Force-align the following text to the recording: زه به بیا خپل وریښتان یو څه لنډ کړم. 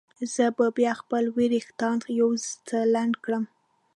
زه 0.33 0.45
به 0.57 0.67
بیا 0.77 0.93
خپل 1.01 1.23
وریښتان 1.37 1.97
یو 2.19 2.29
څه 2.67 2.77
لنډ 2.93 3.13
کړم. 3.23 3.43